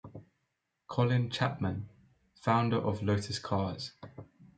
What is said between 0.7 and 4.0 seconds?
Colin Chapman, founder of Lotus Cars.